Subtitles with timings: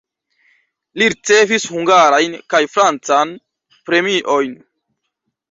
[1.01, 3.35] Li ricevis hungarajn kaj francan
[3.93, 4.59] premiojn.